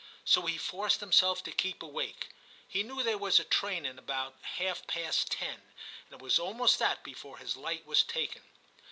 [0.25, 2.29] So he forced himself to keep awake;
[2.67, 5.61] he knew there was a train in about half past ten,
[6.09, 8.41] and it was almost that before his light was taken.